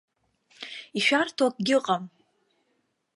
[0.97, 2.03] Ишәарҭоу акгьы ыҟам!